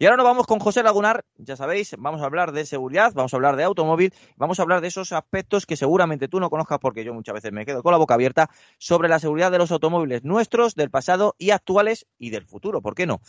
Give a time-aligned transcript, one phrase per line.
[0.00, 3.34] Y ahora nos vamos con José Lagunar, ya sabéis, vamos a hablar de seguridad, vamos
[3.34, 6.78] a hablar de automóvil, vamos a hablar de esos aspectos que seguramente tú no conozcas
[6.78, 8.48] porque yo muchas veces me quedo con la boca abierta
[8.78, 12.94] sobre la seguridad de los automóviles nuestros, del pasado y actuales y del futuro, ¿por
[12.94, 13.20] qué no?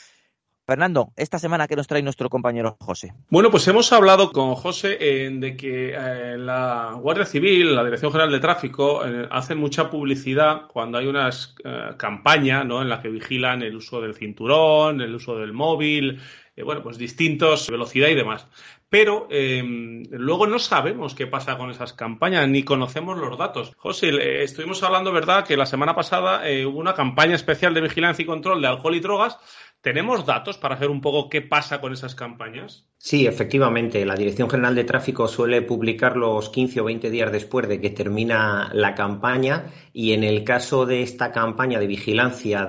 [0.69, 3.11] Fernando, esta semana, ¿qué nos trae nuestro compañero José?
[3.31, 4.99] Bueno, pues hemos hablado con José
[5.31, 10.67] de que eh, la Guardia Civil, la Dirección General de Tráfico, eh, hacen mucha publicidad
[10.67, 12.84] cuando hay una eh, campaña ¿no?
[12.84, 16.20] en la que vigilan el uso del cinturón, el uso del móvil,
[16.63, 18.45] bueno, pues distintos, velocidad y demás.
[18.89, 23.72] Pero luego no sabemos qué pasa con esas campañas, ni conocemos los datos.
[23.77, 28.25] José, estuvimos hablando, ¿verdad?, que la semana pasada hubo una campaña especial de vigilancia y
[28.25, 29.38] control de alcohol y drogas
[29.81, 32.85] ¿Tenemos datos para saber un poco qué pasa con esas campañas?
[32.97, 34.05] Sí, efectivamente.
[34.05, 37.89] La Dirección General de Tráfico suele publicar los 15 o 20 días después de que
[37.89, 42.67] termina la campaña y en el caso de esta campaña de vigilancia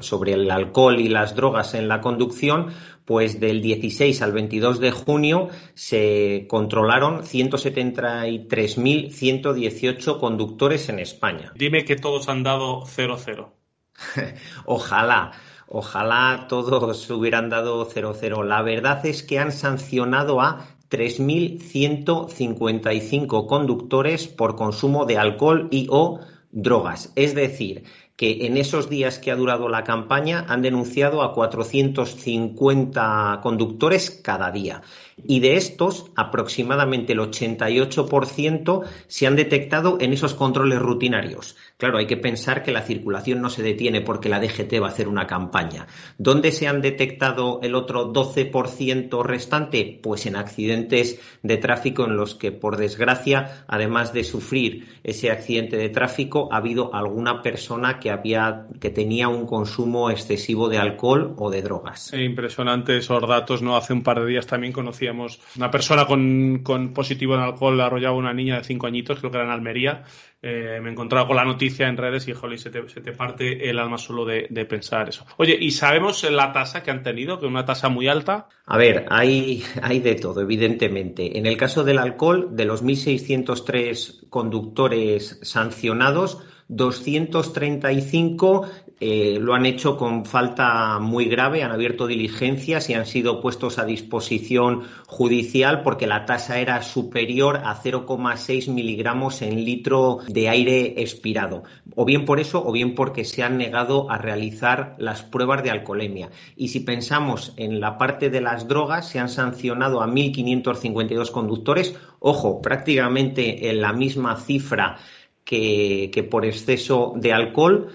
[0.00, 2.72] sobre el alcohol y las drogas en la conducción,
[3.04, 11.52] pues del 16 al 22 de junio se controlaron 173.118 conductores en España.
[11.54, 13.52] Dime que todos han dado 0-0.
[14.64, 15.30] Ojalá.
[15.68, 18.44] Ojalá todos hubieran dado 0-0.
[18.44, 26.20] La verdad es que han sancionado a 3.155 conductores por consumo de alcohol y o
[26.52, 27.12] drogas.
[27.16, 27.84] Es decir,
[28.16, 34.50] que en esos días que ha durado la campaña han denunciado a 450 conductores cada
[34.50, 34.80] día.
[35.24, 41.56] Y de estos, aproximadamente el 88% se han detectado en esos controles rutinarios.
[41.78, 44.90] Claro, hay que pensar que la circulación no se detiene porque la DGT va a
[44.90, 45.86] hacer una campaña.
[46.18, 49.98] ¿Dónde se han detectado el otro 12% restante?
[50.02, 55.76] Pues en accidentes de tráfico en los que, por desgracia, además de sufrir ese accidente
[55.76, 61.34] de tráfico, ha habido alguna persona que había que tenía un consumo excesivo de alcohol
[61.38, 62.12] o de drogas.
[62.12, 63.76] impresionante esos datos, ¿no?
[63.76, 68.14] Hace un par de días también conocíamos una persona con, con positivo en alcohol arrollaba
[68.14, 70.04] a una niña de cinco añitos, creo que era en Almería,
[70.48, 73.80] eh, me he encontrado con la noticia en redes y, jolly, se te, parte el
[73.80, 75.26] alma solo de, pensar eso.
[75.38, 78.46] Oye, ¿y sabemos la tasa que han tenido, que es una tasa muy alta?
[78.64, 81.36] A ver, hay, hay de todo, evidentemente.
[81.36, 88.68] En el caso del alcohol, de los 1.603 conductores sancionados, 235
[88.98, 93.78] eh, lo han hecho con falta muy grave, han abierto diligencias y han sido puestos
[93.78, 101.00] a disposición judicial porque la tasa era superior a 0,6 miligramos en litro de aire
[101.00, 101.64] expirado.
[101.94, 105.70] O bien por eso, o bien porque se han negado a realizar las pruebas de
[105.70, 106.28] alcoholemia.
[106.56, 111.96] Y si pensamos en la parte de las drogas, se han sancionado a 1.552 conductores,
[112.20, 114.98] ojo, prácticamente en la misma cifra
[115.42, 117.88] que, por exceso de alcohol.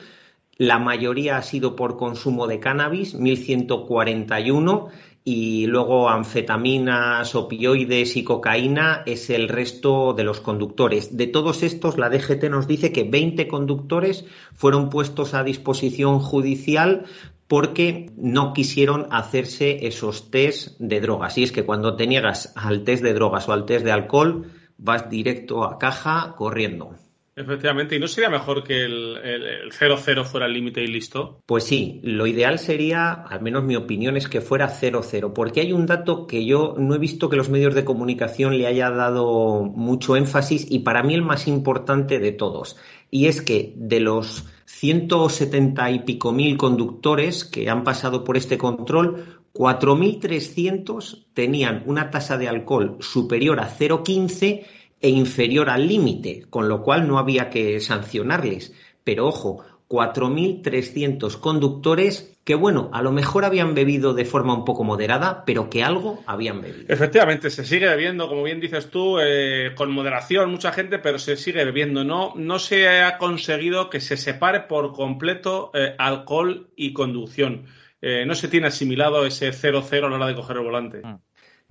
[0.58, 4.90] La mayoría ha sido por consumo de cannabis, 1.141,
[5.24, 11.16] y luego anfetaminas, opioides y cocaína es el resto de los conductores.
[11.16, 17.06] De todos estos, la DGT nos dice que 20 conductores fueron puestos a disposición judicial
[17.48, 21.38] porque no quisieron hacerse esos test de drogas.
[21.38, 24.52] Y es que cuando te niegas al test de drogas o al test de alcohol,
[24.78, 26.96] vas directo a caja corriendo.
[27.34, 31.42] Efectivamente, ¿y no sería mejor que el 0-0 fuera el límite y listo?
[31.46, 35.72] Pues sí, lo ideal sería, al menos mi opinión es que fuera 0-0, porque hay
[35.72, 39.64] un dato que yo no he visto que los medios de comunicación le haya dado
[39.64, 42.78] mucho énfasis y para mí el más importante de todos,
[43.10, 48.58] y es que de los 170 y pico mil conductores que han pasado por este
[48.58, 54.66] control, 4.300 tenían una tasa de alcohol superior a 0,15
[55.02, 58.74] e inferior al límite, con lo cual no había que sancionarles.
[59.04, 64.84] Pero ojo, 4.300 conductores que, bueno, a lo mejor habían bebido de forma un poco
[64.84, 66.86] moderada, pero que algo habían bebido.
[66.88, 71.36] Efectivamente, se sigue bebiendo, como bien dices tú, eh, con moderación mucha gente, pero se
[71.36, 72.04] sigue bebiendo.
[72.04, 77.66] No, no se ha conseguido que se separe por completo eh, alcohol y conducción.
[78.02, 81.02] Eh, no se tiene asimilado ese 0-0 a la hora de coger el volante.
[81.04, 81.20] Mm.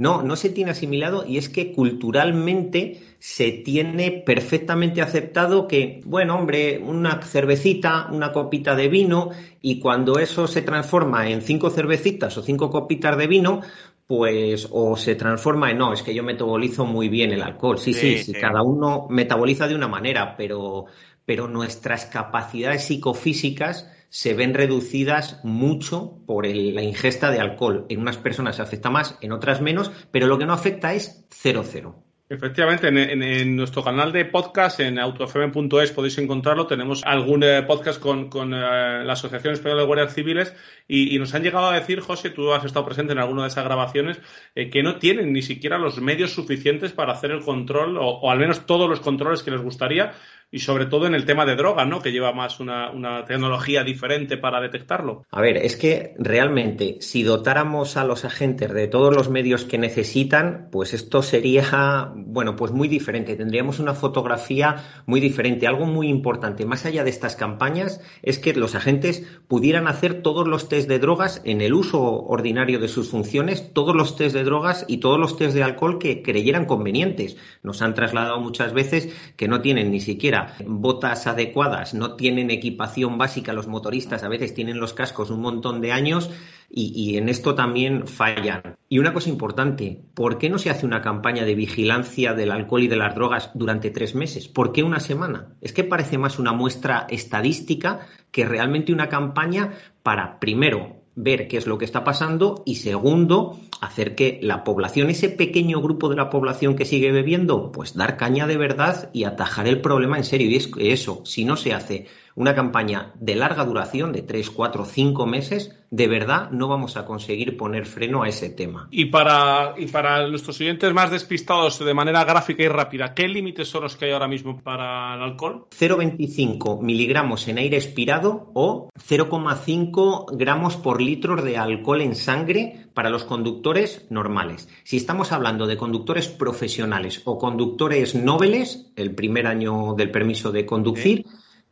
[0.01, 6.37] No, no se tiene asimilado y es que culturalmente se tiene perfectamente aceptado que, bueno,
[6.37, 9.29] hombre, una cervecita, una copita de vino
[9.61, 13.61] y cuando eso se transforma en cinco cervecitas o cinco copitas de vino,
[14.07, 17.77] pues o se transforma en no, es que yo metabolizo muy bien el alcohol.
[17.77, 20.87] Sí, sí, sí, cada uno metaboliza de una manera, pero,
[21.27, 27.87] pero nuestras capacidades psicofísicas se ven reducidas mucho por la ingesta de alcohol.
[27.89, 31.27] En unas personas se afecta más, en otras menos, pero lo que no afecta es
[31.31, 31.95] 0-0.
[32.33, 36.69] Efectivamente, en, nuestro canal de podcast, en autofm.es, podéis encontrarlo.
[36.69, 40.55] Tenemos algún eh, podcast con, eh, la Asociación Española de Guardias Civiles
[40.87, 43.65] y, nos han llegado a decir, José, tú has estado presente en alguna de esas
[43.65, 44.21] grabaciones,
[44.55, 48.39] eh, que no tienen ni siquiera los medios suficientes para hacer el control o al
[48.39, 50.13] menos todos los controles que les gustaría
[50.51, 52.01] y sobre todo en el tema de drogas, ¿no?
[52.01, 52.91] Que lleva más una,
[53.27, 55.25] tecnología diferente para detectarlo.
[55.31, 59.79] A ver, es que realmente si dotáramos a los agentes de todos los medios que
[59.79, 63.37] necesitan, pues esto sería, bueno, pues muy diferente.
[63.37, 65.67] Tendríamos una fotografía muy diferente.
[65.67, 70.49] Algo muy importante, más allá de estas campañas, es que los agentes pudieran hacer todos
[70.49, 74.45] los test de drogas en el uso ordinario de sus funciones, todos los test de
[74.45, 77.37] drogas y todos los test de alcohol que creyeran convenientes.
[77.63, 83.19] Nos han trasladado muchas veces que no tienen ni siquiera botas adecuadas, no tienen equipación
[83.19, 86.31] básica los motoristas, a veces tienen los cascos un montón de años
[86.73, 88.77] y, en esto también fallan.
[88.89, 92.83] Y una cosa importante, ¿por qué no se hace una campaña de vigilancia del alcohol
[92.83, 94.47] y de las drogas durante tres meses?
[94.47, 95.57] ¿Por qué una semana?
[95.61, 99.73] Es que parece más una muestra estadística que realmente una campaña
[100.03, 105.11] para, primero, ver qué es lo que está pasando y segundo, hacer que la población,
[105.11, 109.25] ese pequeño grupo de la población que sigue bebiendo, pues dar caña de verdad y
[109.25, 110.51] atajar el problema en serio.
[110.51, 112.07] Y es eso, si no se hace
[112.41, 117.05] una campaña de larga duración, de tres, cuatro, cinco meses, de verdad no vamos a
[117.05, 118.89] conseguir poner freno a ese tema.
[118.91, 123.69] Y para, y para nuestros oyentes más despistados de manera gráfica y rápida, ¿qué límites
[123.69, 125.67] son los que hay ahora mismo para el alcohol?
[125.79, 133.11] 0,25 miligramos en aire expirado o 0,5 gramos por litro de alcohol en sangre para
[133.11, 134.71] los conductores normales.
[134.85, 140.65] Si estamos hablando de conductores profesionales o conductores nobles, el primer año del permiso de
[140.65, 141.27] conducir,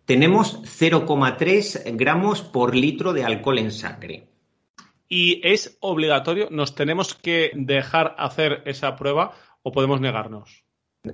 [0.08, 4.26] tenemos 0,3 gramos por litro de alcohol en sangre.
[5.06, 6.48] ¿Y es obligatorio?
[6.50, 10.64] ¿Nos tenemos que dejar hacer esa prueba o podemos negarnos?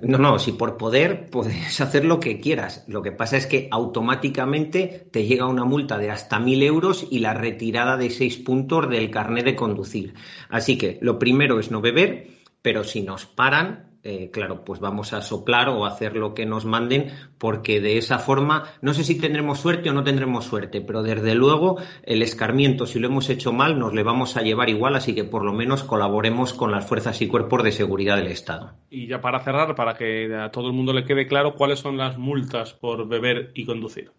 [0.01, 2.85] No, no, si por poder puedes hacer lo que quieras.
[2.87, 7.19] Lo que pasa es que automáticamente te llega una multa de hasta mil euros y
[7.19, 10.13] la retirada de seis puntos del carnet de conducir.
[10.47, 12.29] Así que lo primero es no beber,
[12.61, 16.63] pero si nos paran, eh, claro, pues vamos a soplar o hacer lo que nos
[16.63, 21.01] manden, porque de esa forma, no sé si tendremos suerte o no tendremos suerte, pero
[21.01, 24.95] desde luego el escarmiento, si lo hemos hecho mal, nos le vamos a llevar igual,
[24.95, 28.73] así que por lo menos colaboremos con las fuerzas y cuerpos de seguridad del Estado.
[28.91, 31.97] Y ya para cerrar, para que a todo el mundo le quede claro, ¿cuáles son
[31.97, 34.11] las multas por beber y conducir?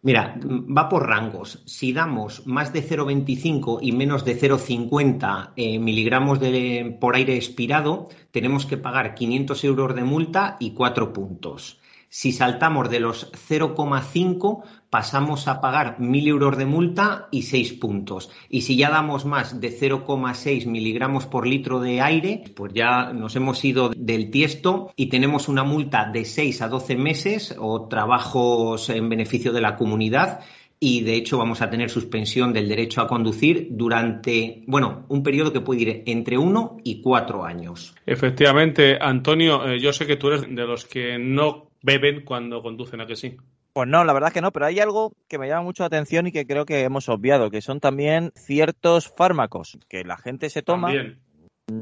[0.00, 1.62] Mira, va por rangos.
[1.66, 8.08] Si damos más de 0,25 y menos de 0,50 eh, miligramos de, por aire expirado,
[8.30, 11.80] tenemos que pagar 500 euros de multa y 4 puntos.
[12.10, 18.30] Si saltamos de los 0,5, pasamos a pagar 1.000 euros de multa y 6 puntos.
[18.48, 23.36] Y si ya damos más de 0,6 miligramos por litro de aire, pues ya nos
[23.36, 28.88] hemos ido del tiesto y tenemos una multa de 6 a 12 meses o trabajos
[28.88, 30.40] en beneficio de la comunidad
[30.80, 35.52] y de hecho vamos a tener suspensión del derecho a conducir durante, bueno, un periodo
[35.52, 37.94] que puede ir entre uno y cuatro años.
[38.06, 43.00] Efectivamente, Antonio, eh, yo sé que tú eres de los que no beben cuando conducen,
[43.00, 43.36] ¿a que sí?
[43.72, 45.88] Pues no, la verdad es que no, pero hay algo que me llama mucho la
[45.88, 50.50] atención y que creo que hemos obviado, que son también ciertos fármacos que la gente
[50.50, 50.92] se toma.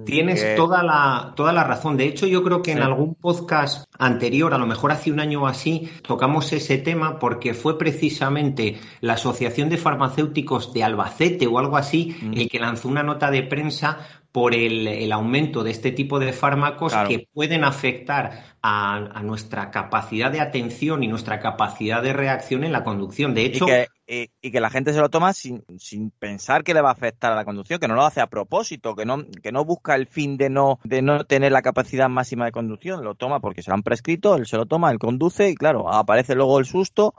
[0.04, 1.96] Tienes toda, la, toda la razón.
[1.96, 5.42] De hecho, yo creo que en algún podcast anterior, a lo mejor hace un año
[5.42, 11.60] o así, tocamos ese tema porque fue precisamente la Asociación de Farmacéuticos de Albacete o
[11.60, 12.32] algo así mm.
[12.32, 13.98] el que lanzó una nota de prensa
[14.36, 20.40] por el, aumento de este tipo de fármacos que pueden afectar a, nuestra capacidad de
[20.40, 23.32] atención y nuestra capacidad de reacción en la conducción.
[23.32, 23.64] De hecho.
[24.06, 27.32] Y que, la gente se lo toma sin, sin, pensar que le va a afectar
[27.32, 30.06] a la conducción, que no lo hace a propósito, que no, que no busca el
[30.06, 33.70] fin de no, de no tener la capacidad máxima de conducción, lo toma porque se
[33.70, 37.14] lo han prescrito, él se lo toma, él conduce y claro, aparece luego el susto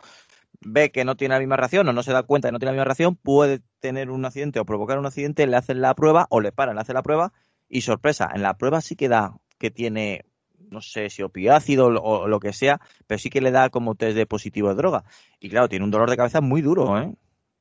[0.61, 2.71] ve que no tiene la misma reacción o no se da cuenta que no tiene
[2.71, 6.27] la misma reacción, puede tener un accidente o provocar un accidente, le hacen la prueba
[6.29, 7.33] o le paran, le hacen la prueba
[7.69, 10.25] y sorpresa, en la prueba sí que da que tiene,
[10.69, 14.15] no sé si opiácido o lo que sea, pero sí que le da como test
[14.15, 15.03] de positivo de droga.
[15.39, 17.13] Y claro, tiene un dolor de cabeza muy duro, ¿eh?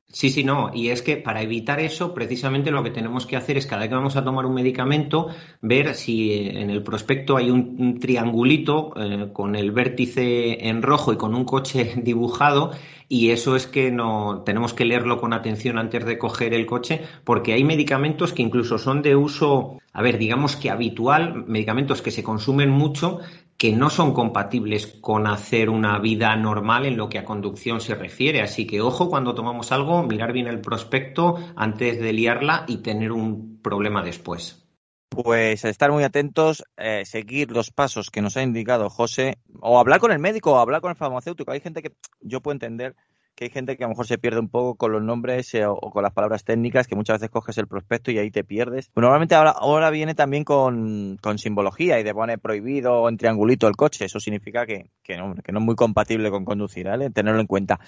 [0.09, 0.71] Sí, sí, no.
[0.73, 3.89] Y es que para evitar eso, precisamente lo que tenemos que hacer es cada vez
[3.89, 5.27] que vamos a tomar un medicamento,
[5.61, 11.17] ver si en el prospecto hay un, triangulito eh, con el vértice en rojo y
[11.17, 12.71] con un coche dibujado.
[13.09, 17.01] Y eso es que no tenemos que leerlo con atención antes de coger el coche,
[17.23, 22.11] porque hay medicamentos que incluso son de uso, a ver, digamos que habitual, medicamentos que
[22.11, 23.19] se consumen mucho,
[23.57, 27.95] que no son compatibles con hacer una vida normal en lo que a conducción se
[27.95, 28.41] refiere.
[28.41, 33.11] Así que ojo cuando tomamos algo, mirar bien el prospecto antes de liarla y tener
[33.11, 34.63] un problema después.
[35.09, 39.99] Pues estar muy atentos, eh, seguir los pasos que nos ha indicado José, o hablar
[39.99, 41.51] con el médico, o hablar con el farmacéutico.
[41.51, 42.95] Hay gente que yo puedo entender
[43.37, 45.63] que hay gente que a lo mejor se pierde un poco con los nombres eh,
[45.67, 48.89] o, con las palabras técnicas, que muchas veces coges el prospecto y ahí te pierdes.
[48.91, 53.75] Pues normalmente ahora, ahora viene también con, simbología y te pone prohibido en triangulito el
[53.75, 54.05] coche.
[54.05, 57.11] Eso significa que, no, que no es muy compatible con conducir, ¿vale?
[57.11, 57.79] Tenerlo en cuenta.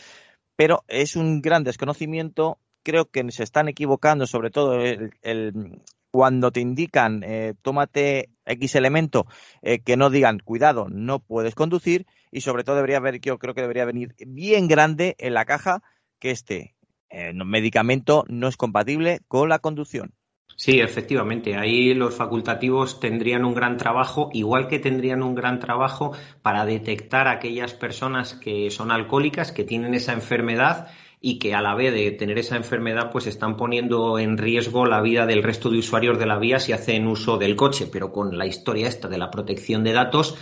[0.56, 6.62] Pero es un gran desconocimiento creo que se están equivocando, sobre todo el, cuando te
[6.62, 9.26] indican eh, tómate X elemento,
[9.62, 13.54] eh, que no digan cuidado, no puedes conducir y sobre todo debería haber, yo creo
[13.54, 15.82] que debería venir bien grande en la caja
[16.20, 16.76] que este
[17.10, 20.14] eh, medicamento no es compatible con la conducción.
[20.56, 21.56] Sí, efectivamente.
[21.56, 27.30] Ahí los facultativos tendrían un gran trabajo, igual que tendrían un gran trabajo para detectar
[27.30, 30.90] a aquellas personas que son alcohólicas, que tienen esa enfermedad
[31.22, 35.02] y que a la vez de tener esa enfermedad pues están poniendo en riesgo la
[35.02, 38.38] vida del resto de usuarios de la vía si hacen uso del coche, pero con
[38.38, 40.38] la historia esta de la protección de datos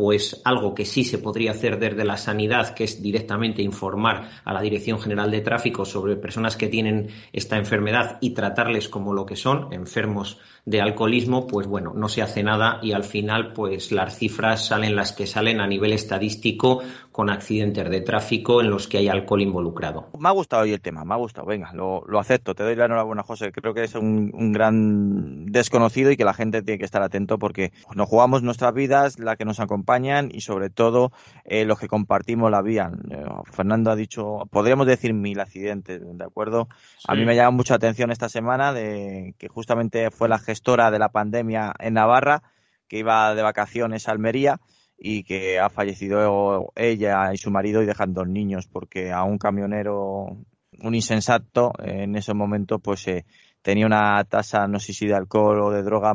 [0.00, 4.54] pues algo que sí se podría hacer desde la sanidad, que es directamente informar a
[4.54, 9.26] la Dirección General de Tráfico sobre personas que tienen esta enfermedad y tratarles como lo
[9.26, 13.92] que son, enfermos de alcoholismo, pues bueno, no se hace nada y al final pues
[13.92, 18.86] las cifras salen las que salen a nivel estadístico con accidentes de tráfico en los
[18.86, 20.08] que hay alcohol involucrado.
[20.18, 22.84] Me ha gustado hoy el tema, me ha gustado, venga, lo, acepto, te doy la
[22.84, 27.02] enhorabuena José, creo que es un, gran desconocido y que la gente tiene que estar
[27.02, 29.60] atento porque nos jugamos nuestras vidas, la que nos
[29.90, 31.12] acompañan y sobre todo
[31.44, 32.90] eh, los que compartimos la vía.
[33.10, 36.68] Eh, Fernando ha dicho, podríamos decir mil accidentes, ¿de acuerdo?
[37.06, 40.98] A mí me llama mucha atención esta semana de que justamente fue la gestora de
[40.98, 42.42] la pandemia en Navarra,
[42.88, 44.60] que iba de vacaciones a Almería
[44.96, 49.38] y que ha fallecido ella y su marido y dejan dos niños porque a un
[49.38, 50.36] camionero,
[50.82, 53.24] un insensato, en ese momento pues eh,
[53.62, 56.12] tenía una tasa, no sé si de alcohol o de droga,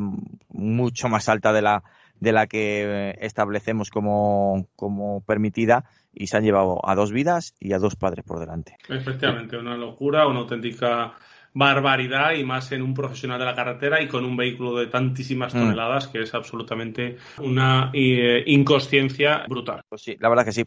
[0.49, 1.83] mucho más alta de la
[2.19, 7.73] de la que establecemos como, como permitida y se han llevado a dos vidas y
[7.73, 8.77] a dos padres por delante.
[8.89, 11.13] Efectivamente, una locura, una auténtica
[11.53, 15.55] barbaridad y más en un profesional de la carretera y con un vehículo de tantísimas
[15.55, 15.57] mm.
[15.57, 19.81] toneladas que es absolutamente una eh, inconsciencia brutal.
[19.87, 20.65] Pues sí, la verdad que sí.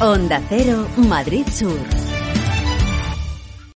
[0.00, 2.07] Onda Cero, Madrid Sur.